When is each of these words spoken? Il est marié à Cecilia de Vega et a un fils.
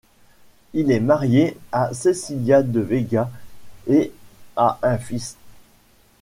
Il 0.73 0.91
est 0.91 0.99
marié 0.99 1.55
à 1.71 1.93
Cecilia 1.93 2.63
de 2.63 2.79
Vega 2.79 3.29
et 3.85 4.11
a 4.55 4.79
un 4.81 4.97
fils. 4.97 5.37